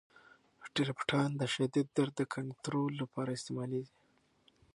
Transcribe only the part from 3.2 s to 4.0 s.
استعمالیږي.